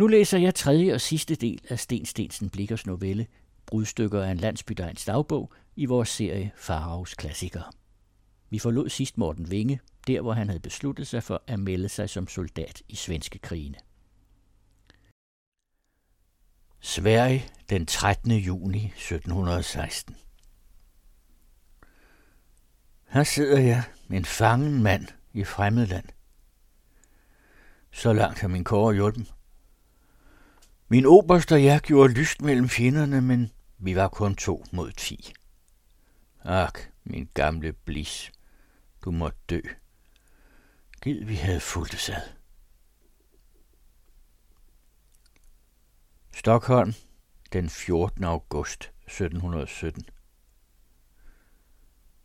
Nu 0.00 0.06
læser 0.06 0.38
jeg 0.38 0.54
tredje 0.54 0.94
og 0.94 1.00
sidste 1.00 1.34
del 1.34 1.60
af 1.68 1.78
Sten 1.78 2.06
Stensen 2.06 2.50
Blikkers 2.50 2.86
novelle 2.86 3.26
Brudstykker 3.66 4.22
af 4.22 4.30
en 4.30 4.36
landsbydegns 4.36 5.04
dagbog 5.04 5.52
i 5.76 5.84
vores 5.84 6.08
serie 6.08 6.52
Farhavs 6.56 7.14
klassikere. 7.14 7.72
Vi 8.50 8.58
forlod 8.58 8.88
sidst 8.88 9.18
Morten 9.18 9.50
Vinge, 9.50 9.80
der 10.06 10.20
hvor 10.20 10.32
han 10.32 10.48
havde 10.48 10.60
besluttet 10.60 11.06
sig 11.06 11.22
for 11.22 11.42
at 11.46 11.60
melde 11.60 11.88
sig 11.88 12.10
som 12.10 12.28
soldat 12.28 12.82
i 12.88 12.96
svenske 12.96 13.38
krigene. 13.38 13.78
Sverige 16.80 17.44
den 17.70 17.86
13. 17.86 18.32
juni 18.32 18.84
1716 18.86 20.16
Her 23.08 23.24
sidder 23.24 23.58
jeg, 23.60 23.82
en 24.10 24.24
fangen 24.24 24.82
mand 24.82 25.06
i 25.32 25.44
fremmedland. 25.44 26.04
Så 27.90 28.12
langt 28.12 28.40
har 28.40 28.48
min 28.48 28.64
kåre 28.64 28.94
hjulpet. 28.94 29.32
Min 30.92 31.06
oberst 31.06 31.52
og 31.52 31.64
jeg 31.64 31.80
gjorde 31.80 32.12
lyst 32.12 32.42
mellem 32.42 32.68
fjenderne, 32.68 33.20
men 33.20 33.52
vi 33.78 33.96
var 33.96 34.08
kun 34.08 34.36
to 34.36 34.64
mod 34.72 34.92
ti. 34.92 35.32
Ak, 36.44 36.78
min 37.04 37.28
gamle 37.34 37.72
blis, 37.72 38.32
du 39.04 39.10
må 39.10 39.30
dø. 39.50 39.60
Gid 41.02 41.24
vi 41.24 41.34
havde 41.34 41.60
fulgt 41.60 41.92
det. 41.92 42.36
Stockholm, 46.34 46.94
den 47.52 47.70
14. 47.70 48.24
august 48.24 48.90
1717. 49.06 50.04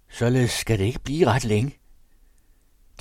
Således 0.10 0.52
skal 0.52 0.80
det 0.80 0.86
ikke 0.86 1.00
blive 1.00 1.26
ret 1.26 1.44
længe. 1.44 1.80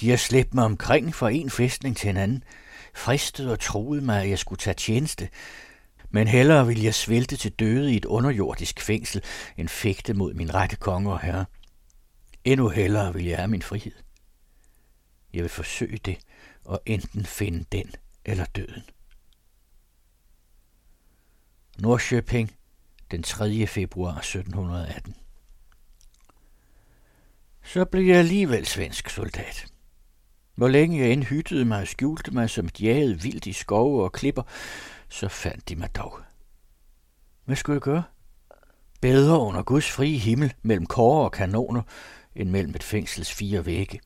De 0.00 0.10
har 0.10 0.16
slæbt 0.16 0.54
mig 0.54 0.64
omkring 0.64 1.14
fra 1.14 1.30
en 1.30 1.50
fæstning 1.50 1.96
til 1.96 2.10
en 2.10 2.16
anden, 2.16 2.44
fristet 2.94 3.50
og 3.50 3.60
troede 3.60 4.00
mig, 4.00 4.22
at 4.22 4.30
jeg 4.30 4.38
skulle 4.38 4.58
tage 4.58 4.74
tjeneste, 4.74 5.28
men 6.10 6.28
hellere 6.28 6.66
vil 6.66 6.82
jeg 6.82 6.94
svelte 6.94 7.36
til 7.36 7.52
døde 7.52 7.92
i 7.92 7.96
et 7.96 8.04
underjordisk 8.04 8.80
fængsel, 8.80 9.22
end 9.56 9.68
fægte 9.68 10.14
mod 10.14 10.34
min 10.34 10.54
rette 10.54 10.76
konge 10.76 11.12
og 11.12 11.20
herre. 11.20 11.44
Endnu 12.44 12.68
hellere 12.68 13.14
vil 13.14 13.24
jeg 13.24 13.36
have 13.36 13.48
min 13.48 13.62
frihed. 13.62 13.92
Jeg 15.32 15.42
vil 15.42 15.50
forsøge 15.50 15.98
det, 15.98 16.18
og 16.64 16.82
enten 16.86 17.26
finde 17.26 17.64
den 17.72 17.92
eller 18.24 18.44
døden. 18.44 18.82
Norrköping, 21.78 22.50
den 23.10 23.22
3. 23.22 23.66
februar 23.66 24.18
1718. 24.18 25.16
Så 27.64 27.84
blev 27.84 28.06
jeg 28.06 28.16
alligevel 28.16 28.66
svensk 28.66 29.08
soldat. 29.08 29.73
Hvor 30.54 30.68
længe 30.68 31.00
jeg 31.00 31.12
end 31.12 31.24
hyttede 31.24 31.64
mig 31.64 31.80
og 31.80 31.86
skjulte 31.86 32.30
mig 32.30 32.50
som 32.50 32.66
et 32.66 32.82
jaget 32.82 33.24
vildt 33.24 33.46
i 33.46 33.52
skove 33.52 34.04
og 34.04 34.12
klipper, 34.12 34.42
så 35.08 35.28
fandt 35.28 35.68
de 35.68 35.76
mig 35.76 35.96
dog. 35.96 36.20
Hvad 37.44 37.56
skulle 37.56 37.74
jeg 37.74 37.82
gøre? 37.82 38.02
Bedre 39.00 39.38
under 39.38 39.62
Guds 39.62 39.90
frie 39.90 40.18
himmel 40.18 40.54
mellem 40.62 40.86
kårer 40.86 41.24
og 41.24 41.32
kanoner, 41.32 41.82
end 42.34 42.50
mellem 42.50 42.74
et 42.74 42.82
fængsels 42.82 43.32
fire 43.32 43.66
vægge. 43.66 44.00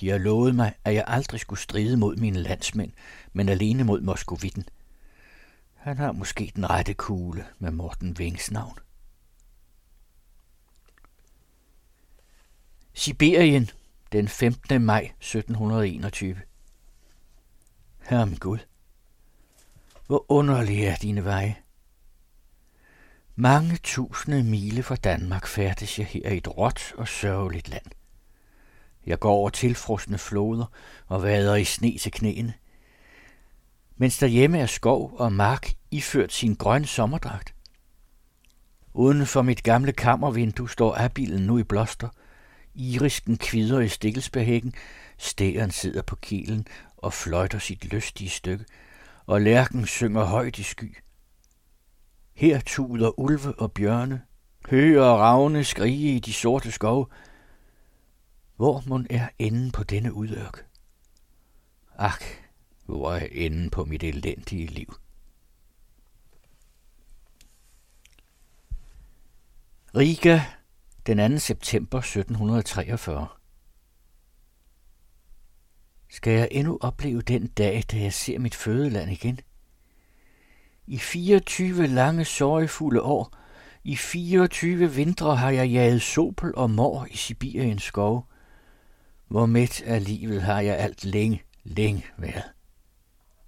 De 0.00 0.08
har 0.08 0.18
lovet 0.18 0.54
mig, 0.54 0.74
at 0.84 0.94
jeg 0.94 1.04
aldrig 1.06 1.40
skulle 1.40 1.60
stride 1.60 1.96
mod 1.96 2.16
mine 2.16 2.38
landsmænd, 2.38 2.92
men 3.32 3.48
alene 3.48 3.84
mod 3.84 4.00
Moskovitten. 4.00 4.64
Han 5.74 5.98
har 5.98 6.12
måske 6.12 6.52
den 6.56 6.70
rette 6.70 6.94
kugle 6.94 7.46
med 7.58 7.70
Morten 7.70 8.18
Vings 8.18 8.50
navn. 8.50 8.78
Sibirien, 12.94 13.70
den 14.12 14.28
15. 14.28 14.82
maj 14.82 15.10
1721. 15.20 16.36
Herre 18.00 18.26
min 18.26 18.38
Gud, 18.38 18.58
hvor 20.06 20.26
underlige 20.28 20.86
er 20.86 20.96
dine 20.96 21.24
veje. 21.24 21.56
Mange 23.36 23.76
tusinde 23.82 24.44
mile 24.44 24.82
fra 24.82 24.96
Danmark 24.96 25.46
færdes 25.46 25.98
jeg 25.98 26.06
her 26.06 26.30
i 26.30 26.36
et 26.36 26.56
råt 26.58 26.94
og 26.96 27.08
sørgeligt 27.08 27.68
land. 27.68 27.84
Jeg 29.06 29.18
går 29.18 29.32
over 29.32 29.50
tilfrosne 29.50 30.18
floder 30.18 30.66
og 31.06 31.22
vader 31.22 31.54
i 31.54 31.64
sne 31.64 31.98
til 31.98 32.12
knæene, 32.12 32.54
mens 33.96 34.18
derhjemme 34.18 34.58
er 34.58 34.66
skov 34.66 35.14
og 35.18 35.32
mark 35.32 35.72
iført 35.90 36.32
sin 36.32 36.54
grønne 36.54 36.86
sommerdragt. 36.86 37.54
Uden 38.94 39.26
for 39.26 39.42
mit 39.42 39.62
gamle 39.62 39.92
kammervindue 39.92 40.70
står 40.70 40.96
abilen 40.98 41.46
nu 41.46 41.58
i 41.58 41.62
blåster. 41.62 42.08
Irisken 42.74 43.36
kvider 43.36 43.80
i 43.80 43.88
stikkelsbehækken, 43.88 44.74
stæren 45.18 45.70
sidder 45.70 46.02
på 46.02 46.16
kilen 46.16 46.66
og 46.96 47.12
fløjter 47.12 47.58
sit 47.58 47.84
lystige 47.84 48.30
stykke, 48.30 48.64
og 49.26 49.40
lærken 49.40 49.86
synger 49.86 50.24
højt 50.24 50.58
i 50.58 50.62
sky. 50.62 50.96
Her 52.34 52.60
tuder 52.60 53.20
ulve 53.20 53.54
og 53.54 53.72
bjørne, 53.72 54.22
høger 54.70 55.02
og 55.02 55.18
ravne 55.18 55.64
skrige 55.64 56.16
i 56.16 56.18
de 56.18 56.32
sorte 56.32 56.72
skove. 56.72 57.06
Hvor 58.56 58.82
mon 58.86 59.06
er 59.10 59.28
enden 59.38 59.72
på 59.72 59.84
denne 59.84 60.12
udørk? 60.12 60.66
Ak, 61.98 62.24
hvor 62.84 63.12
er 63.12 63.28
enden 63.30 63.70
på 63.70 63.84
mit 63.84 64.02
elendige 64.02 64.66
liv? 64.66 64.94
Riga, 69.94 70.40
den 71.06 71.32
2. 71.32 71.38
september 71.38 71.98
1743. 71.98 73.28
Skal 76.10 76.32
jeg 76.32 76.48
endnu 76.50 76.78
opleve 76.80 77.22
den 77.22 77.46
dag, 77.46 77.82
da 77.92 77.96
jeg 77.96 78.12
ser 78.12 78.38
mit 78.38 78.54
fødeland 78.54 79.10
igen? 79.10 79.40
I 80.86 80.98
24 80.98 81.86
lange 81.86 82.24
sorgfulde 82.24 83.02
år, 83.02 83.36
i 83.84 83.96
24 83.96 84.94
vintre 84.94 85.36
har 85.36 85.50
jeg 85.50 85.68
jaget 85.68 86.02
sopel 86.02 86.54
og 86.54 86.70
mor 86.70 87.06
i 87.10 87.16
Sibiriens 87.16 87.82
skov. 87.82 88.28
Hvor 89.28 89.46
midt 89.46 89.82
af 89.82 90.04
livet 90.04 90.42
har 90.42 90.60
jeg 90.60 90.78
alt 90.78 91.04
længe, 91.04 91.42
længe 91.64 92.06
været. 92.16 92.44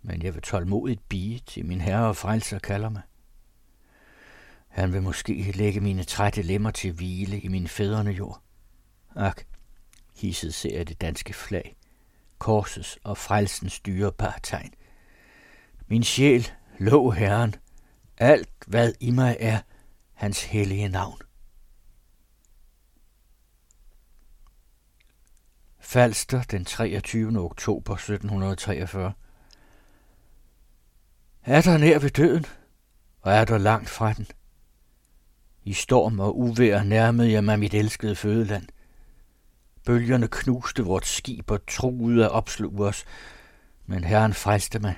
Men 0.03 0.23
jeg 0.23 0.35
vil 0.35 0.43
tålmodigt 0.43 1.09
bige 1.09 1.41
til 1.47 1.67
min 1.67 1.81
herre 1.81 2.07
og 2.07 2.17
frelser 2.17 2.59
kalder 2.59 2.89
mig. 2.89 3.03
Han 4.75 4.93
vil 4.93 5.03
måske 5.03 5.53
lægge 5.53 5.81
mine 5.81 6.05
trætte 6.05 6.43
lemmer 6.43 6.71
til 6.71 6.93
hvile 6.93 7.41
i 7.41 7.49
min 7.49 7.69
fædrene 7.69 8.11
jord. 8.11 8.43
Ak, 9.17 9.45
hisset 10.17 10.55
ser 10.55 10.77
jeg 10.77 10.89
det 10.89 11.01
danske 11.01 11.33
flag, 11.33 11.77
korsets 12.39 12.99
og 13.05 13.19
frelsens 13.19 13.81
dyrebare 13.81 14.41
tegn. 14.43 14.75
Min 15.87 16.03
sjæl 16.03 16.51
lov 16.79 17.13
Herren, 17.15 17.55
alt 18.19 18.49
hvad 18.67 18.93
i 19.01 19.11
mig 19.11 19.37
er, 19.41 19.61
hans 20.13 20.45
hellige 20.45 20.89
navn. 20.89 21.19
Falster 25.81 26.43
den 26.43 26.65
23. 26.65 27.39
oktober 27.39 27.95
1743. 27.95 29.13
Er 31.43 31.63
der 31.63 31.79
nær 31.79 31.99
ved 31.99 32.11
døden, 32.11 32.47
og 33.21 33.33
er 33.33 33.45
der 33.45 33.59
langt 33.59 33.91
fra 33.91 34.13
den? 34.13 34.27
I 35.65 35.73
storm 35.73 36.21
og 36.21 36.39
uvejr 36.39 36.83
nærmede 36.83 37.33
jeg 37.33 37.45
mig 37.45 37.59
mit 37.59 37.75
elskede 37.75 38.17
fødeland. 38.17 38.69
Bølgerne 39.85 40.29
knuste 40.29 40.83
vort 40.83 41.07
skib 41.07 41.51
og 41.51 41.67
truede 41.67 42.25
at 42.25 42.31
opsluge 42.31 42.87
os, 42.87 43.05
men 43.87 44.05
Herren 44.05 44.35
frelste 44.35 44.79
mig. 44.79 44.95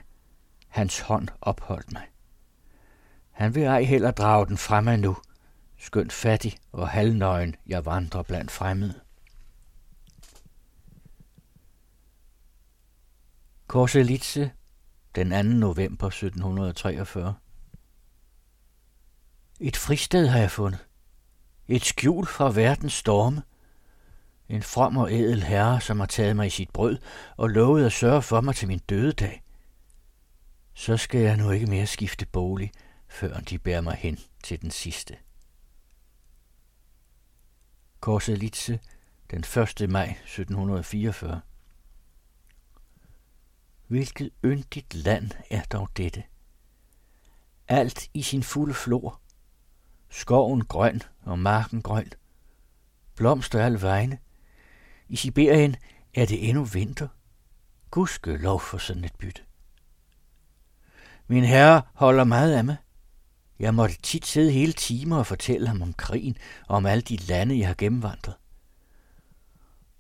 Hans 0.69 1.01
hånd 1.01 1.29
opholdt 1.41 1.93
mig. 1.93 2.03
Han 3.31 3.55
vil 3.55 3.63
ej 3.63 3.83
heller 3.83 4.11
drage 4.11 4.47
den 4.47 4.57
fra 4.57 4.97
nu, 4.97 5.17
skønt 5.79 6.13
fattig 6.13 6.57
og 6.73 6.89
halvnøgen 6.89 7.57
jeg 7.67 7.87
vandrer 7.87 8.23
blandt 8.23 8.51
fremmede. 8.51 9.01
Korselitse, 13.67 14.51
den 15.15 15.31
2. 15.31 15.43
november 15.43 16.07
1743. 16.07 17.35
Et 19.61 19.77
fristed 19.77 20.27
har 20.27 20.39
jeg 20.39 20.51
fundet. 20.51 20.87
Et 21.69 21.85
skjul 21.85 22.27
fra 22.27 22.51
verdens 22.51 22.93
storme. 22.93 23.43
En 24.49 24.63
from 24.63 24.97
og 24.97 25.13
ædel 25.13 25.43
herre, 25.43 25.81
som 25.81 26.01
har 26.01 26.07
taget 26.07 26.37
mig 26.37 26.47
i 26.47 26.51
sit 26.51 26.71
brød 26.71 26.99
og 27.37 27.51
lovet 27.51 27.87
at 27.87 27.93
sørge 27.93 28.23
for 28.23 28.41
mig 28.41 28.55
til 28.55 28.69
min 28.69 28.79
dødedag. 28.79 29.43
Så 30.75 30.97
skal 30.97 31.21
jeg 31.21 31.37
nu 31.37 31.51
ikke 31.51 31.67
mere 31.67 31.87
skifte 31.87 32.27
bolig, 32.27 32.73
før 33.09 33.41
de 33.41 33.59
bærer 33.59 33.81
mig 33.81 33.95
hen 33.95 34.19
til 34.43 34.63
den 34.63 34.71
sidste. 34.71 35.17
Korselitze, 38.01 38.81
den 39.31 39.39
1. 39.39 39.91
maj 39.91 40.11
1744. 40.11 41.41
Hvilket 43.87 44.31
yndigt 44.45 44.95
land 44.95 45.31
er 45.51 45.63
dog 45.63 45.89
dette. 45.97 46.23
Alt 47.69 48.11
i 48.15 48.23
sin 48.23 48.43
fulde 48.43 48.75
flor. 48.75 49.21
Skoven 50.11 50.65
grøn 50.65 51.03
og 51.23 51.39
marken 51.39 51.83
grøn. 51.83 52.13
Blomster 53.17 53.65
alle 53.65 53.83
vegne. 53.83 54.19
I 55.09 55.17
Sibirien 55.17 55.77
er 56.15 56.27
det 56.27 56.49
endnu 56.49 56.65
vinter. 56.65 57.09
Gudske 57.91 58.37
lov 58.37 58.61
for 58.61 58.79
sådan 58.79 59.05
et 59.05 59.15
bytte. 59.19 59.43
Min 61.29 61.45
herre 61.45 61.83
holder 61.95 62.25
meget 62.25 62.55
af 62.55 62.65
mig. 62.65 62.77
Jeg 63.59 63.75
måtte 63.75 64.03
tit 64.03 64.27
sidde 64.27 64.53
hele 64.53 64.73
timer 64.73 65.17
og 65.17 65.27
fortælle 65.27 65.69
ham 65.69 65.83
om 65.83 65.93
krigen 65.93 66.37
og 66.69 66.77
om 66.77 66.87
alle 66.87 67.03
de 67.03 67.17
lande, 67.17 67.59
jeg 67.59 67.67
har 67.67 67.75
gennemvandret. 67.75 68.35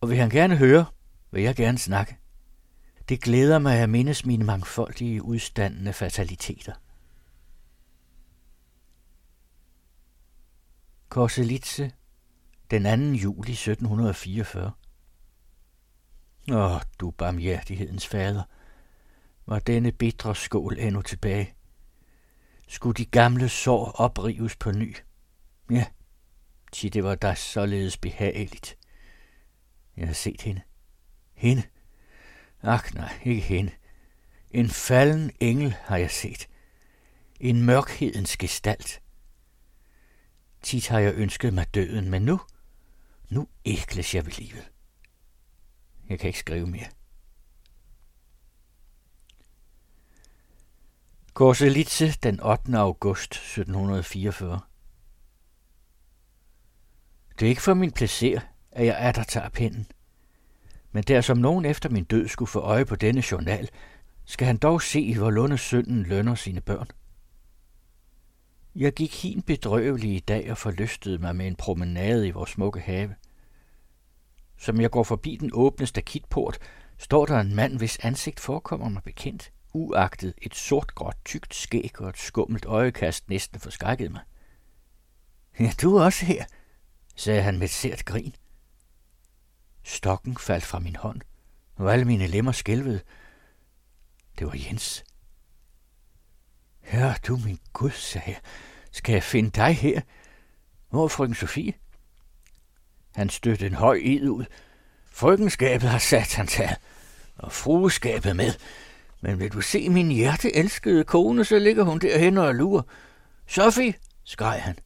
Og 0.01 0.11
vil 0.11 0.19
han 0.19 0.31
gerne 0.31 0.57
høre, 0.57 0.87
vil 1.31 1.43
jeg 1.43 1.57
gerne 1.57 1.79
snakke. 1.79 2.17
Det 3.09 3.21
glæder 3.21 3.59
mig 3.59 3.79
at 3.79 3.91
mindes 3.91 4.27
mine 4.27 4.45
mangfoldige 4.45 5.23
udstandende 5.23 5.93
fataliteter. 5.93 6.73
Korselitze, 11.09 11.93
den 12.71 12.83
2. 12.83 13.17
juli 13.17 13.53
1744. 13.53 14.73
Åh, 16.53 16.81
du 17.01 17.11
barmhjertighedens 17.11 18.07
fader, 18.07 18.43
var 19.47 19.59
denne 19.59 19.93
bitre 19.93 20.35
skål 20.35 20.79
endnu 20.79 21.03
tilbage. 21.03 21.55
Skulle 22.69 22.95
de 22.95 23.05
gamle 23.05 23.49
sår 23.49 23.91
oprives 23.91 24.57
på 24.57 24.71
ny? 24.71 24.97
Ja, 25.71 25.85
til 26.73 26.93
det 26.93 27.05
var 27.05 27.15
da 27.15 27.35
således 27.35 27.97
behageligt. 27.97 28.79
Jeg 29.97 30.07
har 30.07 30.15
set 30.15 30.41
hende. 30.41 30.61
Hende? 31.35 31.63
Ach 32.63 32.95
nej, 32.95 33.13
ikke 33.25 33.41
hende. 33.41 33.73
En 34.51 34.69
falden 34.69 35.31
engel 35.41 35.75
har 35.81 35.97
jeg 35.97 36.11
set. 36.11 36.49
En 37.41 37.63
mørkhedens 37.63 38.37
gestalt. 38.37 39.03
Tit 40.67 40.89
har 40.89 40.99
jeg 40.99 41.15
ønsket 41.15 41.55
mig 41.55 41.75
døden, 41.75 42.11
men 42.11 42.23
nu, 42.23 42.41
nu 43.29 43.49
ækles 43.65 44.15
jeg 44.15 44.27
ved 44.27 44.33
livet. 44.33 44.71
Jeg 46.09 46.19
kan 46.19 46.29
ikke 46.29 46.39
skrive 46.39 46.67
mere. 46.67 46.87
Korselitse 51.35 52.13
den 52.23 52.41
8. 52.41 52.79
august 52.79 53.33
1744. 53.35 54.61
Det 57.39 57.47
er 57.47 57.51
ikke 57.51 57.63
for 57.63 57.75
min 57.75 57.93
placer, 57.93 58.41
at 58.73 58.87
jeg 58.87 58.97
er 58.99 59.13
der 59.13 59.25
tager 59.25 59.49
pinden. 59.49 59.87
Men 60.93 61.03
der 61.03 61.21
som 61.21 61.39
nogen 61.39 61.65
efter 61.65 61.89
min 61.89 62.05
død 62.05 62.29
skulle 62.29 62.51
få 62.51 62.61
øje 62.61 62.85
på 62.85 62.97
denne 62.97 63.23
journal, 63.31 63.69
skal 64.25 64.47
han 64.47 64.57
dog 64.57 64.83
se, 64.83 65.19
hvor 65.19 65.31
Lunde 65.31 65.59
synden 65.59 66.03
lønner 66.03 66.35
sine 66.35 66.61
børn. 66.61 66.89
Jeg 68.79 68.93
gik 68.93 69.23
hin 69.23 69.43
bedrøvelig 69.43 70.15
i 70.15 70.21
dag 70.21 70.51
og 70.51 70.59
forlystede 70.59 71.19
mig 71.19 71.37
med 71.37 71.47
en 71.47 71.57
promenade 71.57 72.29
i 72.29 72.31
vores 72.31 72.51
smukke 72.51 72.81
have. 72.81 73.15
Som 74.59 74.81
jeg 74.81 74.91
går 74.91 75.03
forbi 75.03 75.37
den 75.37 75.51
åbne 75.55 75.87
stakitport, 75.87 76.59
står 76.99 77.27
der 77.27 77.41
en 77.41 77.55
mand, 77.55 77.79
hvis 77.79 77.99
ansigt 77.99 78.41
forekommer 78.41 78.89
mig 78.89 79.03
bekendt, 79.03 79.53
uagtet 79.73 80.35
et 80.43 80.55
sort-gråt 80.55 81.17
tykt 81.25 81.55
skæg 81.55 82.01
og 82.01 82.09
et 82.09 82.19
skummelt 82.19 82.65
øjekast 82.65 83.29
næsten 83.29 83.61
forskrækkede 83.61 84.09
mig. 84.09 84.23
Ja, 85.61 85.73
du 85.83 85.97
er 85.97 86.05
også 86.05 86.25
her, 86.25 86.45
sagde 87.15 87.43
han 87.43 87.59
med 87.59 87.65
et 87.65 87.71
sært 87.71 88.05
grin. 88.05 88.35
Stokken 89.83 90.37
faldt 90.37 90.65
fra 90.65 90.79
min 90.79 90.97
hånd, 90.97 91.21
og 91.77 91.93
alle 91.93 92.05
mine 92.05 92.27
lemmer 92.27 92.53
skælvede. 92.53 93.01
Det 94.39 94.47
var 94.47 94.57
Jens. 94.69 95.06
Herre, 96.87 97.15
du 97.27 97.37
min 97.37 97.59
Gud, 97.73 97.91
sagde 97.91 98.31
jeg. 98.31 98.41
Skal 98.93 99.13
jeg 99.13 99.23
finde 99.23 99.51
dig 99.51 99.77
her? 99.77 100.01
Hvor 100.91 101.05
er 101.05 101.09
frøken 101.09 101.35
Sofie? 101.35 101.73
Han 103.15 103.31
stødte 103.31 103.67
en 103.67 103.75
høj 103.75 103.95
id 104.03 104.29
ud. 104.29 104.45
Frøkenskabet 105.07 105.89
har 105.89 105.99
sat 105.99 106.35
han 106.35 106.47
til, 106.47 106.69
og 107.37 107.53
frueskabet 107.53 108.37
med. 108.37 108.53
Men 109.21 109.39
vil 109.39 109.53
du 109.53 109.61
se 109.61 109.89
min 109.89 110.09
hjerteelskede 110.09 111.05
kone, 111.05 111.45
så 111.45 111.59
ligger 111.59 111.85
hun 111.85 111.99
derhen 111.99 112.39
og 112.39 112.55
lurer. 112.55 112.83
Sofie, 113.47 113.95
skreg 114.25 114.63
han. 114.63 114.79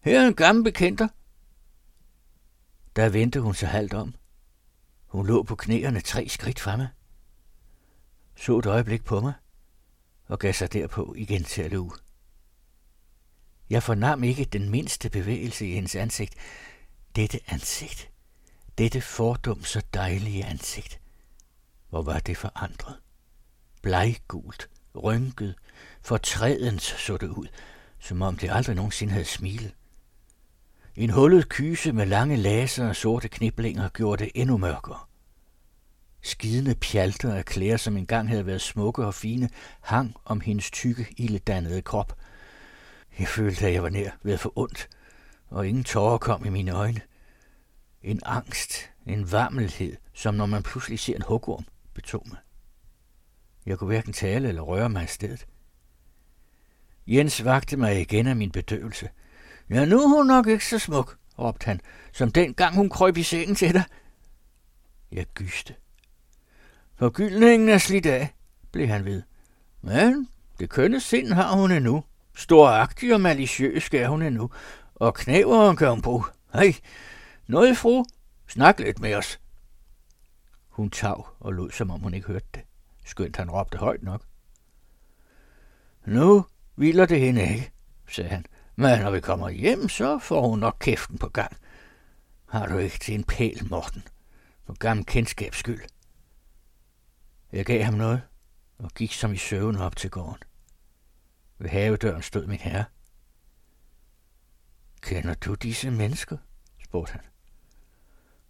Her 0.00 0.20
er 0.20 0.26
en 0.26 0.34
gammel 0.34 0.64
bekendter. 0.64 1.08
Der 2.96 3.08
vendte 3.08 3.40
hun 3.40 3.54
sig 3.54 3.68
halvt 3.68 3.94
om. 3.94 4.14
Hun 5.06 5.26
lå 5.26 5.42
på 5.42 5.56
knæerne 5.56 6.00
tre 6.00 6.28
skridt 6.28 6.60
fremme. 6.60 6.90
Så 8.36 8.58
et 8.58 8.66
øjeblik 8.66 9.04
på 9.04 9.20
mig 9.20 9.32
og 10.28 10.38
gav 10.38 10.52
sig 10.52 10.72
derpå 10.72 11.14
igen 11.16 11.44
til 11.44 11.62
at 11.62 11.70
luge. 11.70 11.92
Jeg 13.70 13.82
fornam 13.82 14.24
ikke 14.24 14.44
den 14.44 14.70
mindste 14.70 15.10
bevægelse 15.10 15.66
i 15.66 15.74
hendes 15.74 15.94
ansigt. 15.94 16.34
Dette 17.16 17.40
ansigt. 17.46 18.10
Dette 18.78 19.00
fordum 19.00 19.64
så 19.64 19.82
dejlige 19.94 20.44
ansigt. 20.44 21.00
Hvor 21.88 22.02
var 22.02 22.18
det 22.18 22.36
forandret? 22.36 22.96
Bleggult, 23.82 24.68
rynket, 24.94 25.54
fortrædens 26.02 26.82
så 26.82 27.16
det 27.16 27.28
ud, 27.28 27.46
som 27.98 28.22
om 28.22 28.36
det 28.36 28.50
aldrig 28.50 28.76
nogensinde 28.76 29.12
havde 29.12 29.24
smilet. 29.24 29.74
En 30.96 31.10
hullet 31.10 31.48
kyse 31.48 31.92
med 31.92 32.06
lange 32.06 32.36
laser 32.36 32.88
og 32.88 32.96
sorte 32.96 33.28
kniblinger 33.28 33.88
gjorde 33.88 34.24
det 34.24 34.32
endnu 34.34 34.56
mørkere. 34.56 35.07
Skidende 36.22 36.74
pjalter 36.74 37.34
af 37.34 37.44
klæder, 37.44 37.76
som 37.76 37.96
engang 37.96 38.28
havde 38.28 38.46
været 38.46 38.60
smukke 38.60 39.04
og 39.04 39.14
fine, 39.14 39.50
hang 39.80 40.14
om 40.24 40.40
hendes 40.40 40.70
tykke, 40.70 41.06
ilddannede 41.16 41.82
krop. 41.82 42.18
Jeg 43.18 43.28
følte, 43.28 43.66
at 43.66 43.72
jeg 43.72 43.82
var 43.82 43.88
nær 43.88 44.10
ved 44.22 44.32
at 44.32 44.40
få 44.40 44.52
ondt, 44.56 44.88
og 45.48 45.68
ingen 45.68 45.84
tårer 45.84 46.18
kom 46.18 46.44
i 46.44 46.48
mine 46.48 46.72
øjne. 46.72 47.00
En 48.02 48.20
angst, 48.26 48.90
en 49.06 49.32
varmelhed, 49.32 49.96
som 50.12 50.34
når 50.34 50.46
man 50.46 50.62
pludselig 50.62 50.98
ser 50.98 51.16
en 51.16 51.22
hugorm, 51.22 51.64
betog 51.94 52.22
mig. 52.28 52.38
Jeg 53.66 53.78
kunne 53.78 53.86
hverken 53.86 54.12
tale 54.12 54.48
eller 54.48 54.62
røre 54.62 54.88
mig 54.88 55.04
i 55.04 55.06
stedet. 55.06 55.46
Jens 57.06 57.44
vagte 57.44 57.76
mig 57.76 58.00
igen 58.00 58.26
af 58.26 58.36
min 58.36 58.50
bedøvelse. 58.50 59.08
Ja, 59.70 59.84
nu 59.84 60.02
er 60.02 60.08
hun 60.08 60.26
nok 60.26 60.46
ikke 60.46 60.66
så 60.66 60.78
smuk, 60.78 61.18
råbte 61.38 61.66
han, 61.66 61.80
som 62.12 62.32
den 62.32 62.54
gang 62.54 62.74
hun 62.74 62.88
krøb 62.88 63.16
i 63.16 63.22
sengen 63.22 63.54
til 63.54 63.74
dig. 63.74 63.84
Jeg 65.12 65.26
gyste. 65.34 65.74
Forgyldningen 66.98 67.68
er 67.68 67.78
slidt 67.78 68.06
af, 68.06 68.34
blev 68.72 68.86
han 68.86 69.04
ved. 69.04 69.22
Men 69.82 70.28
det 70.58 70.70
kønne 70.70 71.00
sind 71.00 71.32
har 71.32 71.56
hun 71.56 71.70
endnu. 71.70 72.04
Storagtig 72.36 73.14
og 73.14 73.20
maliciøs 73.20 73.88
er 73.92 74.08
hun 74.08 74.22
endnu, 74.22 74.50
og 74.94 75.14
knæveren 75.14 75.76
kan 75.76 75.90
hun 75.90 76.02
på. 76.02 76.24
Hej, 76.52 76.74
noget 77.46 77.76
fru, 77.76 78.04
snak 78.48 78.80
lidt 78.80 79.00
med 79.00 79.14
os. 79.14 79.40
Hun 80.68 80.90
tav 80.90 81.28
og 81.40 81.52
lod, 81.52 81.70
som 81.70 81.90
om 81.90 82.00
hun 82.00 82.14
ikke 82.14 82.26
hørte 82.26 82.46
det. 82.54 82.62
Skønt 83.04 83.36
han 83.36 83.50
råbte 83.50 83.78
højt 83.78 84.02
nok. 84.02 84.22
Nu 86.06 86.46
hviler 86.74 87.06
det 87.06 87.20
hende 87.20 87.42
ikke, 87.42 87.70
sagde 88.08 88.30
han. 88.30 88.46
Men 88.76 89.00
når 89.00 89.10
vi 89.10 89.20
kommer 89.20 89.48
hjem, 89.48 89.88
så 89.88 90.18
får 90.18 90.48
hun 90.48 90.58
nok 90.58 90.76
kæften 90.80 91.18
på 91.18 91.28
gang. 91.28 91.56
Har 92.48 92.66
du 92.66 92.78
ikke 92.78 92.98
til 92.98 93.14
en 93.14 93.24
pæl, 93.24 93.66
Morten? 93.70 94.02
For 94.66 94.74
gammel 94.78 95.06
kendskabs 95.06 95.58
skyld. 95.58 95.80
Jeg 97.52 97.64
gav 97.64 97.82
ham 97.82 97.94
noget 97.94 98.22
og 98.78 98.90
gik 98.90 99.12
som 99.12 99.32
i 99.32 99.36
søvn 99.36 99.76
op 99.76 99.96
til 99.96 100.10
gården. 100.10 100.42
Ved 101.58 101.70
havedøren 101.70 102.22
stod 102.22 102.46
min 102.46 102.58
herre. 102.58 102.84
Kender 105.00 105.34
du 105.34 105.54
disse 105.54 105.90
mennesker? 105.90 106.36
spurgte 106.84 107.12
han. 107.12 107.20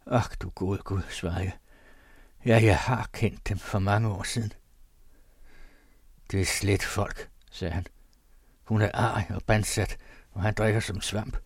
Ach, 0.07 0.31
du 0.41 0.51
gode 0.51 0.79
Gud, 0.79 1.03
svarede 1.11 1.45
jeg. 1.45 1.53
Ja, 2.47 2.61
jeg 2.63 2.79
har 2.79 3.09
kendt 3.13 3.49
dem 3.49 3.59
for 3.59 3.79
mange 3.79 4.09
år 4.09 4.23
siden. 4.23 4.53
Det 6.31 6.41
er 6.41 6.45
slet 6.45 6.83
folk, 6.83 7.31
sagde 7.51 7.75
han. 7.75 7.87
Hun 8.65 8.83
er 8.83 8.91
arg 8.95 9.25
og 9.31 9.43
bandsat, 9.43 9.97
og 10.31 10.43
han 10.43 10.55
drikker 10.55 10.81
som 10.81 11.01
svamp. 11.01 11.37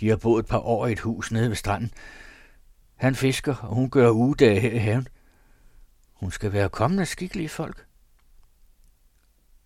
De 0.00 0.08
har 0.08 0.16
boet 0.16 0.42
et 0.42 0.48
par 0.48 0.58
år 0.58 0.86
i 0.86 0.92
et 0.92 1.00
hus 1.00 1.32
nede 1.32 1.48
ved 1.48 1.56
stranden. 1.56 1.90
Han 2.94 3.14
fisker, 3.14 3.56
og 3.56 3.74
hun 3.74 3.90
gør 3.90 4.10
ugedage 4.10 4.60
her 4.60 4.72
i 4.72 4.78
haven. 4.78 5.08
Hun 6.14 6.30
skal 6.30 6.52
være 6.52 6.68
kommende 6.68 7.06
skikkelige 7.06 7.48
folk. 7.48 7.86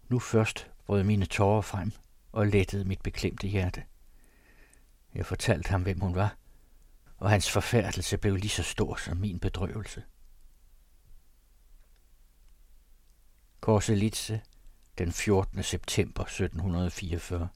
Nu 0.08 0.18
først 0.18 0.70
brød 0.86 1.04
mine 1.04 1.26
tårer 1.26 1.62
frem 1.62 1.92
og 2.32 2.46
lettede 2.46 2.84
mit 2.84 3.02
beklemte 3.02 3.48
hjerte. 3.48 3.84
Jeg 5.14 5.26
fortalte 5.26 5.70
ham, 5.70 5.82
hvem 5.82 6.00
hun 6.00 6.14
var, 6.14 6.36
og 7.16 7.30
hans 7.30 7.50
forfærdelse 7.50 8.18
blev 8.18 8.36
lige 8.36 8.48
så 8.50 8.62
stor 8.62 8.96
som 8.96 9.16
min 9.16 9.40
bedrøvelse. 9.40 10.02
Korselitze, 13.60 14.40
den 14.98 15.12
14. 15.12 15.62
september 15.62 16.22
1744. 16.22 17.48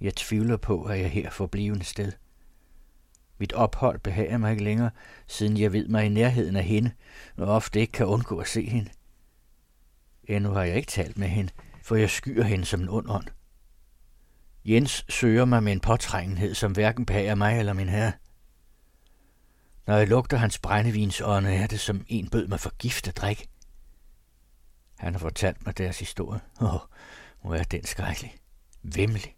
Jeg 0.00 0.14
tvivler 0.14 0.56
på, 0.56 0.84
at 0.84 1.00
jeg 1.00 1.10
her 1.10 1.30
får 1.30 1.46
blivende 1.46 1.84
sted. 1.84 2.12
Mit 3.38 3.52
ophold 3.52 3.98
behager 3.98 4.38
mig 4.38 4.50
ikke 4.50 4.64
længere, 4.64 4.90
siden 5.26 5.56
jeg 5.56 5.72
ved 5.72 5.88
mig 5.88 6.06
i 6.06 6.08
nærheden 6.08 6.56
af 6.56 6.64
hende, 6.64 6.90
og 7.36 7.46
ofte 7.48 7.80
ikke 7.80 7.92
kan 7.92 8.06
undgå 8.06 8.38
at 8.38 8.48
se 8.48 8.68
hende. 8.68 8.90
Endnu 10.24 10.50
har 10.50 10.62
jeg 10.62 10.76
ikke 10.76 10.90
talt 10.90 11.18
med 11.18 11.28
hende, 11.28 11.52
for 11.82 11.96
jeg 11.96 12.10
skyer 12.10 12.44
hende 12.44 12.64
som 12.64 12.80
en 12.80 12.88
ond 12.88 13.10
ånd. 13.10 13.26
Jens 14.64 15.04
søger 15.08 15.44
mig 15.44 15.62
med 15.62 15.72
en 15.72 15.80
påtrængenhed, 15.80 16.54
som 16.54 16.72
hverken 16.72 17.06
behager 17.06 17.34
mig 17.34 17.58
eller 17.58 17.72
min 17.72 17.88
herre. 17.88 18.12
Når 19.86 19.96
jeg 19.96 20.08
lugter 20.08 20.36
hans 20.36 20.58
brændevinsånde, 20.58 21.54
er 21.54 21.66
det 21.66 21.80
som 21.80 22.04
en 22.08 22.28
bød 22.28 22.46
mig 22.46 22.60
for 22.60 22.76
gift 22.78 23.08
at 23.08 23.16
drikke. 23.16 23.48
Han 24.98 25.14
har 25.14 25.18
fortalt 25.18 25.66
mig 25.66 25.78
deres 25.78 25.98
historie. 25.98 26.40
Åh, 26.60 26.80
hvor 27.42 27.54
er 27.54 27.62
den 27.62 27.84
skrækkelig. 27.84 28.34
Vemmelig. 28.82 29.34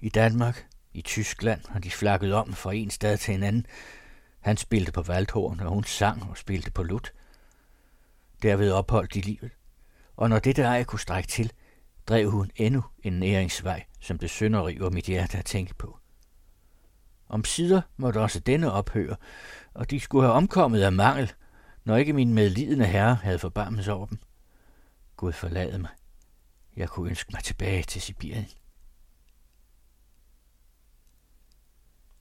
I 0.00 0.08
Danmark, 0.08 0.66
i 0.92 1.02
Tyskland, 1.02 1.60
har 1.68 1.78
de 1.78 1.90
flakket 1.90 2.34
om 2.34 2.52
fra 2.52 2.74
en 2.74 2.90
stad 2.90 3.18
til 3.18 3.34
en 3.34 3.42
anden. 3.42 3.66
Han 4.40 4.56
spillede 4.56 4.92
på 4.92 5.02
Valdhorn, 5.02 5.60
og 5.60 5.68
hun 5.68 5.84
sang 5.84 6.30
og 6.30 6.36
spillede 6.38 6.70
på 6.70 6.82
lut. 6.82 7.12
Derved 8.42 8.72
opholdt 8.72 9.14
de 9.14 9.20
livet. 9.20 9.50
Og 10.16 10.28
når 10.28 10.38
dette 10.38 10.62
ej 10.62 10.84
kunne 10.84 11.00
strække 11.00 11.28
til, 11.28 11.52
drev 12.06 12.30
hun 12.30 12.50
endnu 12.56 12.84
en 13.02 13.12
næringsvej, 13.12 13.84
som 14.00 14.18
det 14.18 14.30
sønderriver 14.30 14.90
mit 14.90 15.04
hjerte 15.04 15.38
at 15.38 15.44
tænke 15.44 15.74
på. 15.74 15.98
Om 17.28 17.44
sider 17.44 17.80
måtte 17.96 18.20
også 18.20 18.40
denne 18.40 18.72
ophøre, 18.72 19.16
og 19.74 19.90
de 19.90 20.00
skulle 20.00 20.24
have 20.24 20.34
omkommet 20.34 20.82
af 20.82 20.92
mangel, 20.92 21.32
når 21.84 21.96
ikke 21.96 22.12
min 22.12 22.34
medlidende 22.34 22.86
herre 22.86 23.14
havde 23.14 23.38
forbarmet 23.38 23.88
over 23.88 24.06
dem. 24.06 24.18
Gud 25.16 25.32
forlade 25.32 25.78
mig. 25.78 25.90
Jeg 26.76 26.88
kunne 26.88 27.10
ønske 27.10 27.30
mig 27.32 27.44
tilbage 27.44 27.82
til 27.82 28.02
Sibirien. 28.02 28.46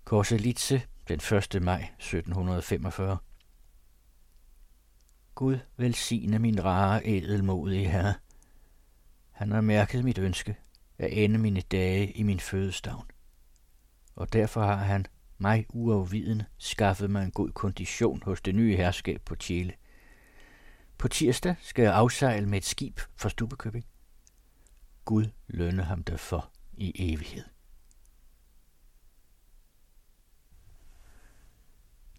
Korselitse, 0.07 0.81
den 1.07 1.19
1. 1.19 1.61
maj 1.61 1.89
1745. 1.99 3.17
Gud 5.35 5.57
velsigne 5.77 6.39
min 6.39 6.63
rare 6.63 7.05
edelmodige 7.05 7.89
herre. 7.89 8.13
Han 9.31 9.51
har 9.51 9.61
mærket 9.61 10.03
mit 10.03 10.17
ønske 10.17 10.55
at 10.97 11.09
ende 11.11 11.39
mine 11.39 11.61
dage 11.61 12.11
i 12.11 12.23
min 12.23 12.39
fødestavn. 12.39 13.05
Og 14.15 14.33
derfor 14.33 14.61
har 14.61 14.75
han, 14.75 15.05
mig 15.37 15.65
uafviden, 15.69 16.43
skaffet 16.57 17.09
mig 17.09 17.23
en 17.23 17.31
god 17.31 17.51
kondition 17.51 18.21
hos 18.23 18.41
det 18.41 18.55
nye 18.55 18.75
herskab 18.75 19.21
på 19.21 19.35
Tjele. 19.35 19.73
På 20.97 21.07
tirsdag 21.07 21.55
skal 21.61 21.83
jeg 21.83 21.93
afsejle 21.93 22.45
med 22.45 22.57
et 22.57 22.65
skib 22.65 22.99
fra 23.15 23.29
Stubekøbing. 23.29 23.85
Gud 25.05 25.25
lønne 25.47 25.83
ham 25.83 26.03
derfor 26.03 26.51
i 26.73 27.13
evighed. 27.13 27.56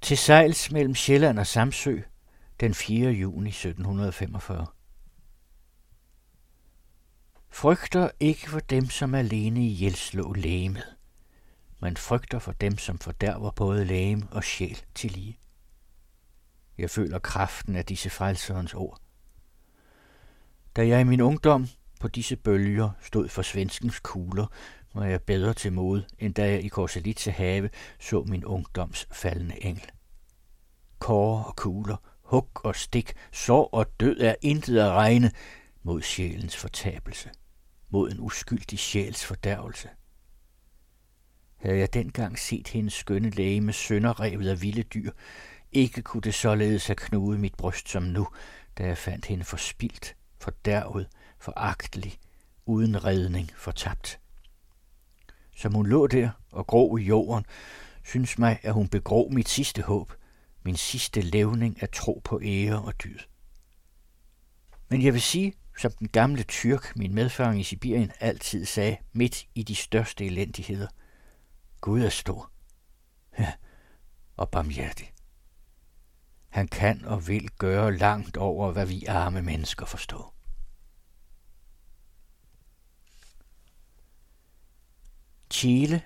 Til 0.01 0.19
sejls 0.19 0.73
mellem 0.73 0.95
Sjælland 0.95 1.39
og 1.39 1.47
Samsø 1.47 2.01
den 2.61 2.75
4. 2.75 3.11
juni 3.11 3.49
1745. 3.49 4.67
Frygter 7.51 8.11
ikke 8.21 8.51
for 8.51 8.61
dem, 8.61 8.87
som 8.87 9.15
alene 9.15 9.67
i 9.67 9.69
hjælslå 9.69 10.33
lægemet. 10.33 10.97
Man 11.81 11.97
frygter 11.97 12.39
for 12.39 12.53
dem, 12.53 12.79
som 12.79 12.99
fordærver 12.99 13.51
både 13.51 13.85
lægem 13.85 14.23
og 14.31 14.45
sjæl 14.45 14.79
til 14.95 15.11
lige. 15.11 15.39
Jeg 16.79 16.91
føler 16.91 17.19
kraften 17.19 17.77
af 17.77 17.85
disse 17.85 18.11
frelserens 18.11 18.75
ord. 18.75 19.01
Da 20.77 20.87
jeg 20.87 21.01
i 21.01 21.05
min 21.05 21.21
ungdom 21.21 21.69
på 22.01 22.09
disse 22.09 22.37
bølger 22.37 22.91
stod 23.01 23.29
for 23.29 23.43
svenskens 23.43 24.01
kugler, 24.01 24.47
var 24.99 25.07
jeg 25.07 25.23
bedre 25.23 25.55
til 25.55 25.73
mod, 25.73 26.03
end 26.19 26.35
da 26.35 26.51
jeg 26.51 26.65
i 26.65 26.69
Korselitse 26.69 27.31
have 27.31 27.71
så 28.01 28.23
min 28.23 28.45
ungdoms 28.45 29.07
faldende 29.13 29.65
engel. 29.65 29.91
Kåre 30.99 31.45
og 31.45 31.57
kugler, 31.57 31.97
hug 32.23 32.51
og 32.55 32.77
stik, 32.77 33.13
sår 33.33 33.69
og 33.73 34.01
død 34.01 34.21
er 34.21 34.35
intet 34.43 34.79
at 34.79 34.91
regne 34.91 35.31
mod 35.83 36.03
sjælens 36.03 36.57
fortabelse, 36.57 37.31
mod 37.91 38.11
en 38.11 38.21
uskyldig 38.21 38.79
sjæls 38.79 39.25
fordærvelse. 39.25 39.89
Havde 41.57 41.79
jeg 41.79 41.95
dengang 41.95 42.39
set 42.39 42.69
hendes 42.69 42.95
skønne 42.95 43.31
læge 43.31 43.61
med 43.61 43.73
sønderrevet 43.73 44.49
af 44.49 44.63
vilde 44.63 44.83
dyr, 44.83 45.11
ikke 45.73 46.03
kunne 46.03 46.23
det 46.23 46.35
således 46.35 46.87
have 46.87 46.97
knudet 46.97 47.41
mit 47.41 47.55
bryst 47.55 47.89
som 47.89 48.03
nu, 48.03 48.29
da 48.79 48.87
jeg 48.87 48.99
fandt 48.99 49.27
hende 49.27 49.45
forspildt, 49.45 50.17
fordærvet, 50.41 51.09
foragtelig, 51.39 52.19
uden 52.67 53.05
redning, 53.05 53.51
fortabt. 53.57 54.21
Som 55.59 55.75
hun 55.75 55.87
lå 55.87 56.07
der 56.07 56.31
og 56.53 56.67
grå 56.67 56.97
i 56.97 57.03
jorden, 57.03 57.47
synes 58.05 58.39
mig, 58.39 58.59
at 58.63 58.73
hun 58.75 58.89
begrå 58.89 59.29
mit 59.29 59.49
sidste 59.49 59.83
håb, 59.83 60.13
min 60.65 60.77
sidste 60.77 61.21
levning 61.21 61.83
af 61.83 61.89
tro 61.89 62.21
på 62.25 62.41
ære 62.43 62.83
og 62.83 63.03
dyd. 63.05 63.19
Men 64.89 65.03
jeg 65.03 65.13
vil 65.13 65.23
sige, 65.23 65.53
som 65.79 65.93
den 65.99 66.09
gamle 66.09 66.43
tyrk, 66.43 66.97
min 66.97 67.15
medfanger 67.15 67.61
i 67.61 67.63
Sibirien, 67.63 68.13
altid 68.21 68.65
sagde, 68.65 68.97
midt 69.13 69.47
i 69.55 69.63
de 69.63 69.75
største 69.75 70.27
elendigheder. 70.27 70.89
Gud 71.81 72.03
er 72.03 72.09
stor. 72.09 72.51
Ja, 73.39 73.53
og 74.37 74.51
barmhjertig. 74.51 75.13
Han 76.49 76.69
kan 76.69 77.05
og 77.05 77.29
vil 77.29 77.49
gøre 77.49 77.97
langt 77.97 78.37
over, 78.37 78.73
hvad 78.73 78.87
vi 78.87 79.05
arme 79.05 79.43
mennesker 79.43 79.87
forstår. 79.87 80.38
Chile, 85.51 86.03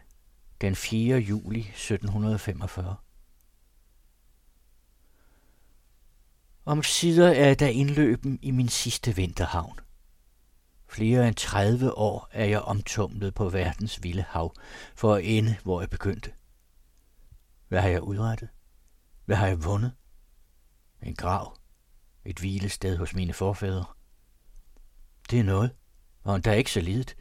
den 0.60 0.76
4. 0.76 1.18
juli 1.18 1.60
1745. 1.60 2.96
Om 6.64 6.82
sider 6.82 7.28
er 7.28 7.54
der 7.54 7.66
indløben 7.66 8.38
i 8.42 8.50
min 8.50 8.68
sidste 8.68 9.16
vinterhavn. 9.16 9.78
Flere 10.86 11.28
end 11.28 11.34
30 11.34 11.98
år 11.98 12.28
er 12.32 12.44
jeg 12.44 12.60
omtumlet 12.60 13.34
på 13.34 13.48
verdens 13.48 14.02
vilde 14.02 14.24
hav, 14.28 14.54
for 14.94 15.14
at 15.14 15.24
ende, 15.24 15.56
hvor 15.62 15.80
jeg 15.80 15.90
begyndte. 15.90 16.32
Hvad 17.68 17.80
har 17.80 17.88
jeg 17.88 18.02
udrettet? 18.02 18.48
Hvad 19.24 19.36
har 19.36 19.46
jeg 19.46 19.64
vundet? 19.64 19.92
En 21.02 21.14
grav. 21.14 21.58
Et 22.24 22.38
hvilested 22.38 22.96
hos 22.96 23.14
mine 23.14 23.32
forfædre. 23.32 23.84
Det 25.30 25.40
er 25.40 25.44
noget, 25.44 25.70
og 26.22 26.44
der 26.44 26.50
er 26.50 26.54
ikke 26.54 26.72
så 26.72 26.80
lidet. 26.80 27.16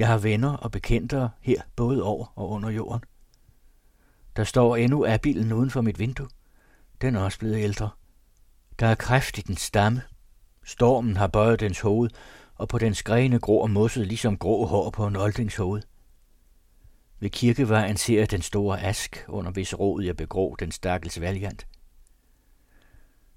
Jeg 0.00 0.08
har 0.08 0.18
venner 0.18 0.56
og 0.56 0.70
bekendtere 0.70 1.30
her, 1.40 1.62
både 1.76 2.02
over 2.02 2.26
og 2.34 2.50
under 2.50 2.70
jorden. 2.70 3.04
Der 4.36 4.44
står 4.44 4.76
endnu 4.76 5.06
bilen 5.22 5.52
uden 5.52 5.70
for 5.70 5.80
mit 5.80 5.98
vindue. 5.98 6.28
Den 7.00 7.16
er 7.16 7.20
også 7.20 7.38
blevet 7.38 7.56
ældre. 7.56 7.90
Der 8.78 8.86
er 8.86 8.94
kræft 8.94 9.38
i 9.38 9.40
den 9.40 9.56
stamme. 9.56 10.02
Stormen 10.64 11.16
har 11.16 11.26
bøjet 11.26 11.60
dens 11.60 11.80
hoved, 11.80 12.10
og 12.54 12.68
på 12.68 12.78
dens 12.78 13.02
grene 13.02 13.38
gror 13.38 13.66
mosset 13.66 14.06
ligesom 14.06 14.38
grå 14.38 14.66
hår 14.66 14.90
på 14.90 15.06
en 15.06 15.16
oldings 15.16 15.56
hoved. 15.56 15.82
Ved 17.18 17.30
kirkevejen 17.30 17.96
ser 17.96 18.18
jeg 18.18 18.30
den 18.30 18.42
store 18.42 18.80
ask, 18.80 19.24
under 19.28 19.50
hvis 19.50 19.78
råd 19.78 20.02
jeg 20.02 20.16
begrå 20.16 20.56
den 20.58 20.72
stakkels 20.72 21.20
valiant. 21.20 21.66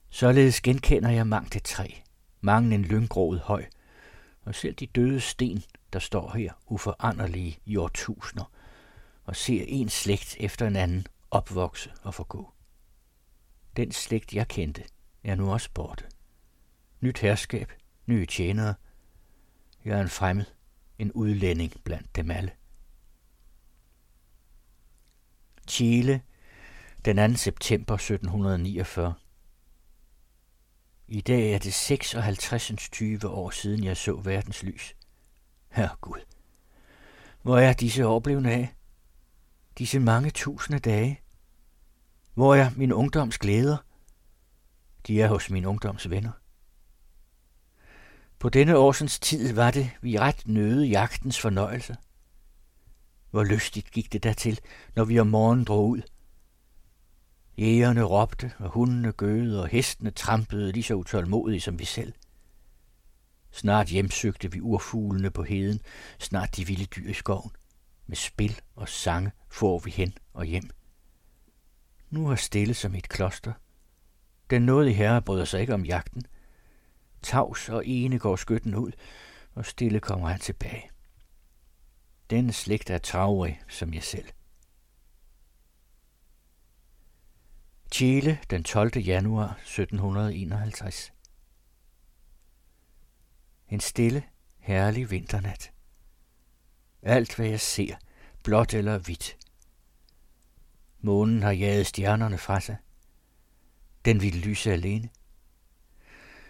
Således 0.09 0.61
genkender 0.61 1.09
jeg 1.09 1.27
mangt 1.27 1.55
et 1.55 1.63
træ, 1.63 1.87
mange 2.41 2.75
en 2.75 2.85
lynggrået 2.85 3.39
høj, 3.39 3.65
og 4.45 4.55
selv 4.55 4.75
de 4.75 4.85
døde 4.85 5.19
sten, 5.19 5.63
der 5.93 5.99
står 5.99 6.31
her 6.31 6.53
uforanderlige 6.65 7.59
i 7.65 7.77
årtusinder, 7.77 8.51
og 9.23 9.35
ser 9.35 9.63
en 9.67 9.89
slægt 9.89 10.35
efter 10.39 10.67
en 10.67 10.75
anden 10.75 11.07
opvokse 11.31 11.91
og 12.01 12.13
forgå. 12.13 12.53
Den 13.77 13.91
slægt, 13.91 14.33
jeg 14.33 14.47
kendte, 14.47 14.83
er 15.23 15.35
nu 15.35 15.51
også 15.51 15.69
borte. 15.73 16.05
Nyt 17.01 17.19
herskab, 17.19 17.71
nye 18.05 18.25
tjenere. 18.25 18.75
Jeg 19.85 19.97
er 19.97 20.01
en 20.01 20.09
fremmed, 20.09 20.45
en 20.99 21.11
udlænding 21.11 21.73
blandt 21.83 22.15
dem 22.15 22.31
alle. 22.31 22.51
Chile, 25.67 26.21
den 27.05 27.33
2. 27.33 27.37
september 27.37 27.93
1749. 27.93 29.13
I 31.07 31.21
dag 31.21 31.53
er 31.53 31.59
det 31.59 31.73
56. 31.73 32.71
20 32.91 33.27
år 33.27 33.49
siden 33.49 33.83
jeg 33.83 33.97
så 33.97 34.13
verdens 34.15 34.63
lys. 34.63 34.95
Herre 35.73 35.95
Gud, 36.01 36.19
hvor 37.41 37.57
er 37.57 37.73
disse 37.73 38.07
år 38.07 38.19
blevet 38.19 38.45
af? 38.45 38.75
Disse 39.77 39.99
mange 39.99 40.29
tusinde 40.29 40.79
dage? 40.79 41.21
Hvor 42.33 42.55
er 42.55 42.69
min 42.75 42.91
ungdoms 42.91 43.37
glæder? 43.37 43.77
De 45.07 45.21
er 45.21 45.27
hos 45.27 45.49
min 45.49 45.65
ungdoms 45.65 46.09
venner. 46.09 46.31
På 48.39 48.49
denne 48.49 48.77
årsens 48.77 49.19
tid 49.19 49.53
var 49.53 49.71
det, 49.71 49.91
vi 50.01 50.19
ret 50.19 50.47
nøde 50.47 50.85
jagtens 50.85 51.39
fornøjelse. 51.39 51.97
Hvor 53.31 53.43
lystigt 53.43 53.91
gik 53.91 54.13
det 54.13 54.23
dertil, 54.23 54.59
når 54.95 55.05
vi 55.05 55.19
om 55.19 55.27
morgenen 55.27 55.65
drog 55.65 55.89
ud. 55.89 56.01
Jægerne 57.57 58.03
råbte, 58.03 58.51
og 58.59 58.69
hundene 58.69 59.11
gøede, 59.11 59.61
og 59.61 59.67
hestene 59.67 60.11
trampede 60.11 60.71
lige 60.71 60.83
så 60.83 60.93
utålmodige 60.93 61.61
som 61.61 61.79
vi 61.79 61.85
selv. 61.85 62.13
Snart 63.53 63.87
hjemsøgte 63.87 64.51
vi 64.51 64.61
urfuglene 64.61 65.31
på 65.31 65.43
heden, 65.43 65.79
snart 66.19 66.55
de 66.55 66.67
vilde 66.67 66.85
dyr 66.85 67.09
i 67.09 67.13
skoven. 67.13 67.51
Med 68.07 68.15
spil 68.15 68.61
og 68.75 68.89
sange 68.89 69.31
får 69.49 69.79
vi 69.79 69.91
hen 69.91 70.13
og 70.33 70.45
hjem. 70.45 70.69
Nu 72.09 72.29
er 72.29 72.35
stille 72.35 72.73
som 72.73 72.95
et 72.95 73.09
kloster. 73.09 73.53
Den 74.49 74.61
nåede 74.61 74.93
herre 74.93 75.21
bryder 75.21 75.45
sig 75.45 75.61
ikke 75.61 75.73
om 75.73 75.85
jagten. 75.85 76.23
Tavs 77.21 77.69
og 77.69 77.87
ene 77.87 78.19
går 78.19 78.35
skytten 78.35 78.75
ud, 78.75 78.91
og 79.53 79.65
stille 79.65 79.99
kommer 79.99 80.27
han 80.27 80.39
tilbage. 80.39 80.89
Denne 82.29 82.53
slægt 82.53 82.89
er 82.89 82.97
travrig 82.97 83.61
som 83.69 83.93
jeg 83.93 84.03
selv. 84.03 84.25
Chile 87.91 88.39
den 88.49 88.63
12. 88.63 88.97
januar 88.97 89.59
1751. 89.61 91.13
En 93.73 93.79
stille, 93.79 94.23
herlig 94.59 95.11
vinternat. 95.11 95.71
Alt 97.01 97.35
hvad 97.35 97.47
jeg 97.47 97.59
ser, 97.59 97.95
blåt 98.43 98.73
eller 98.73 98.97
hvidt. 98.97 99.37
Månen 100.99 101.43
har 101.43 101.51
jaget 101.51 101.87
stjernerne 101.87 102.37
fra 102.37 102.59
sig. 102.59 102.77
Den 104.05 104.21
ville 104.21 104.39
lyse 104.39 104.71
alene. 104.71 105.09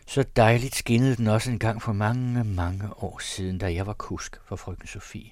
Så 0.07 0.23
dejligt 0.35 0.75
skinnede 0.75 1.15
den 1.15 1.27
også 1.27 1.51
en 1.51 1.59
gang 1.59 1.81
for 1.81 1.93
mange, 1.93 2.43
mange 2.43 3.03
år 3.03 3.19
siden, 3.19 3.57
da 3.57 3.73
jeg 3.73 3.85
var 3.85 3.93
kusk 3.93 4.37
for 4.45 4.55
frøken 4.55 4.87
Sofie. 4.87 5.31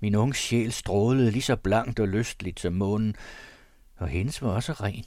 Min 0.00 0.14
unge 0.14 0.34
sjæl 0.34 0.72
strålede 0.72 1.30
lige 1.30 1.42
så 1.42 1.56
blankt 1.56 2.00
og 2.00 2.08
lystligt 2.08 2.60
som 2.60 2.72
månen, 2.72 3.16
og 3.96 4.08
hendes 4.08 4.42
var 4.42 4.48
også 4.48 4.72
ren, 4.72 5.04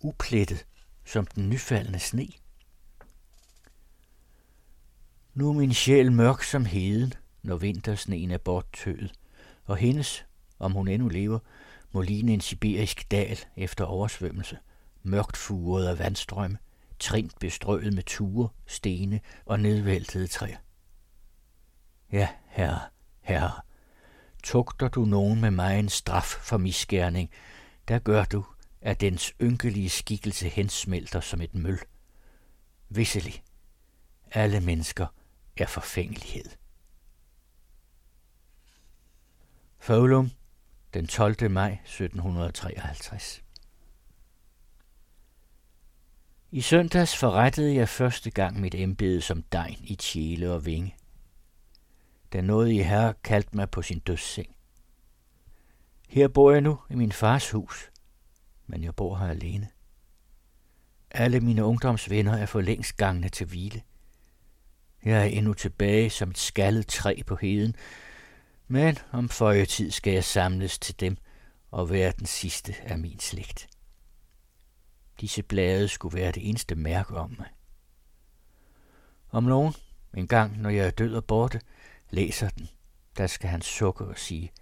uplettet 0.00 0.66
som 1.04 1.26
den 1.26 1.48
nyfaldende 1.50 1.98
sne. 1.98 2.28
Nu 5.34 5.48
er 5.48 5.52
min 5.52 5.74
sjæl 5.74 6.12
mørk 6.12 6.42
som 6.42 6.64
heden, 6.64 7.12
når 7.42 7.56
vintersneen 7.56 8.30
er 8.30 8.38
borttøet, 8.38 9.12
og 9.64 9.76
hendes, 9.76 10.24
om 10.58 10.72
hun 10.72 10.88
endnu 10.88 11.08
lever, 11.08 11.38
må 11.92 12.00
ligne 12.00 12.32
en 12.32 12.40
sibirisk 12.40 13.10
dal 13.10 13.38
efter 13.56 13.84
oversvømmelse, 13.84 14.58
mørkt 15.02 15.36
furet 15.36 15.88
af 15.88 15.98
vandstrømme, 15.98 16.58
trint 16.98 17.38
bestrøget 17.38 17.94
med 17.94 18.02
ture, 18.02 18.48
stene 18.66 19.20
og 19.44 19.60
nedvæltede 19.60 20.26
træer. 20.26 20.56
Ja, 22.12 22.28
herre, 22.46 22.80
herre, 23.20 23.60
tugter 24.42 24.88
du 24.88 25.04
nogen 25.04 25.40
med 25.40 25.50
mig 25.50 25.78
en 25.78 25.88
straf 25.88 26.24
for 26.24 26.56
misgerning, 26.56 27.30
der 27.88 27.98
gør 27.98 28.24
du, 28.24 28.44
at 28.80 29.00
dens 29.00 29.32
ynkelige 29.42 29.90
skikkelse 29.90 30.48
hensmelter 30.48 31.20
som 31.20 31.40
et 31.40 31.54
møl. 31.54 31.80
Visselig, 32.88 33.42
alle 34.32 34.60
mennesker 34.60 35.06
er 35.56 35.66
forfængelighed. 35.66 36.50
Fålum, 39.78 40.30
den 40.94 41.06
12. 41.06 41.50
maj 41.50 41.72
1753 41.72 43.42
I 46.52 46.60
søndags 46.60 47.16
forrettede 47.16 47.74
jeg 47.74 47.88
første 47.88 48.30
gang 48.30 48.60
mit 48.60 48.74
embede 48.74 49.20
som 49.20 49.42
degn 49.42 49.78
i 49.84 49.94
tjele 49.94 50.52
og 50.52 50.66
vinge. 50.66 50.96
Da 52.32 52.40
noget 52.40 52.72
i 52.72 52.78
herre 52.78 53.14
kaldte 53.24 53.56
mig 53.56 53.70
på 53.70 53.82
sin 53.82 53.98
dødsseng. 53.98 54.56
Her 56.08 56.28
bor 56.28 56.50
jeg 56.50 56.60
nu 56.60 56.78
i 56.90 56.94
min 56.94 57.12
fars 57.12 57.50
hus, 57.50 57.90
men 58.66 58.84
jeg 58.84 58.94
bor 58.94 59.16
her 59.16 59.26
alene. 59.26 59.68
Alle 61.10 61.40
mine 61.40 61.64
ungdomsvenner 61.64 62.36
er 62.36 62.46
for 62.46 62.60
længst 62.60 62.96
gangne 62.96 63.28
til 63.28 63.46
hvile. 63.46 63.82
Jeg 65.04 65.20
er 65.20 65.24
endnu 65.24 65.54
tilbage 65.54 66.10
som 66.10 66.30
et 66.30 66.38
skaldet 66.38 66.86
træ 66.86 67.22
på 67.26 67.36
heden, 67.36 67.76
men 68.68 68.98
om 69.12 69.28
tid 69.68 69.90
skal 69.90 70.12
jeg 70.12 70.24
samles 70.24 70.78
til 70.78 71.00
dem 71.00 71.16
og 71.70 71.90
være 71.90 72.12
den 72.18 72.26
sidste 72.26 72.74
af 72.82 72.98
min 72.98 73.18
slægt. 73.18 73.68
Disse 75.20 75.42
blade 75.42 75.88
skulle 75.88 76.18
være 76.18 76.32
det 76.32 76.48
eneste 76.48 76.74
mærke 76.74 77.16
om 77.16 77.34
mig. 77.38 77.48
Om 79.30 79.44
nogen, 79.44 79.74
en 80.16 80.26
gang 80.26 80.60
når 80.60 80.70
jeg 80.70 80.86
er 80.86 80.90
død 80.90 81.14
og 81.14 81.24
borte, 81.24 81.60
læser 82.10 82.48
den, 82.48 82.68
der 83.16 83.26
skal 83.26 83.50
han 83.50 83.62
sukke 83.62 84.04
og 84.04 84.18
sige, 84.18 84.52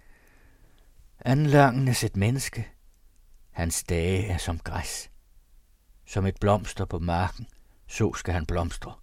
Anlangenes 1.21 2.03
et 2.03 2.17
menneske, 2.17 2.67
hans 3.51 3.83
dage 3.83 4.25
er 4.27 4.37
som 4.37 4.59
græs. 4.59 5.11
Som 6.05 6.25
et 6.25 6.39
blomster 6.39 6.85
på 6.85 6.99
marken, 6.99 7.47
så 7.87 8.13
skal 8.13 8.33
han 8.33 8.45
blomstre. 8.45 8.93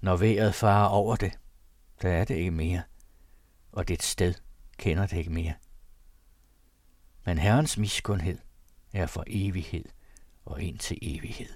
Når 0.00 0.16
vejret 0.16 0.54
farer 0.54 0.88
over 0.88 1.16
det, 1.16 1.38
der 2.02 2.10
er 2.10 2.24
det 2.24 2.34
ikke 2.34 2.50
mere, 2.50 2.82
og 3.72 3.88
det 3.88 4.02
sted 4.02 4.34
kender 4.78 5.06
det 5.06 5.16
ikke 5.16 5.32
mere. 5.32 5.54
Men 7.24 7.38
Herrens 7.38 7.78
miskundhed 7.78 8.38
er 8.92 9.06
for 9.06 9.24
evighed 9.26 9.84
og 10.44 10.62
indtil 10.62 10.98
evighed. 11.02 11.48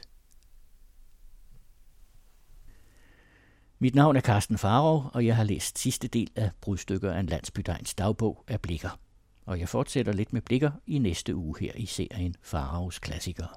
Mit 3.79 3.95
navn 3.95 4.16
er 4.16 4.21
Carsten 4.21 4.59
Farov, 4.59 5.11
og 5.14 5.27
jeg 5.27 5.37
har 5.37 5.45
læst 5.45 5.79
sidste 5.79 6.09
del 6.09 6.31
af 6.37 6.51
Brudstykker 6.61 7.12
af 7.12 7.21
en 7.21 7.27
landsbydegns 7.27 7.95
dagbog 7.95 8.45
af 8.49 8.61
Blikker. 8.61 9.01
Og 9.47 9.61
jeg 9.61 9.68
fortsætter 9.68 10.12
lidt 10.12 10.33
med 10.33 10.42
Blikker 10.42 10.71
i 10.87 10.99
næste 10.99 11.35
uge 11.35 11.57
her 11.61 11.73
i 11.75 11.87
serien 11.87 12.35
Farovs 12.42 12.99
Klassikere. 12.99 13.49